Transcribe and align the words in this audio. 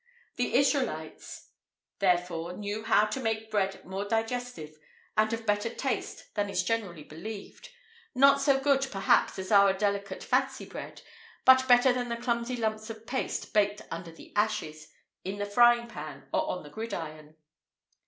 [IV 0.35 0.45
14] 0.47 0.51
The 0.53 0.57
Israelites, 0.59 1.49
therefore, 1.99 2.53
knew 2.53 2.83
how 2.85 3.05
to 3.05 3.19
make 3.19 3.51
bread 3.51 3.85
more 3.85 4.03
digestive 4.03 4.79
and 5.15 5.31
of 5.31 5.45
better 5.45 5.69
taste 5.69 6.33
than 6.33 6.49
is 6.49 6.63
generally 6.63 7.03
believed 7.03 7.69
not 8.15 8.41
so 8.41 8.59
good, 8.59 8.87
perhaps, 8.89 9.37
as 9.37 9.51
our 9.51 9.73
delicate 9.73 10.23
fancy 10.23 10.65
bread, 10.65 11.03
but 11.45 11.67
better 11.67 11.93
than 11.93 12.09
the 12.09 12.17
clumsy 12.17 12.57
lumps 12.57 12.89
of 12.89 13.05
paste 13.05 13.53
baked 13.53 13.83
under 13.91 14.11
the 14.11 14.33
ashes, 14.35 14.87
in 15.23 15.37
the 15.37 15.45
frying 15.45 15.87
pan, 15.87 16.27
or 16.33 16.49
on 16.49 16.63
the 16.63 16.71
gridiron. 16.71 17.35